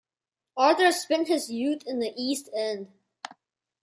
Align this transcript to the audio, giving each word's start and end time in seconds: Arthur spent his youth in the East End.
Arthur 0.57 0.91
spent 0.91 1.27
his 1.27 1.51
youth 1.51 1.83
in 1.85 1.99
the 1.99 2.11
East 2.17 2.49
End. 2.55 2.91